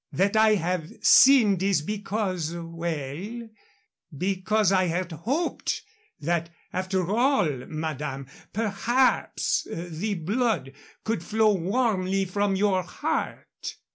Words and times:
That 0.13 0.35
I 0.35 0.55
have 0.55 0.89
sinned 1.03 1.61
is 1.61 1.83
because 1.83 2.55
well, 2.55 3.47
because 4.17 4.71
I 4.71 4.85
had 4.85 5.11
hoped 5.11 5.83
that, 6.19 6.49
after 6.73 7.07
all, 7.11 7.65
madame, 7.67 8.25
perhaps 8.51 9.67
the 9.71 10.15
blood 10.15 10.71
could 11.03 11.23
flow 11.23 11.53
warmly 11.53 12.25
from 12.25 12.55
your 12.55 12.81
heart." 12.81 13.75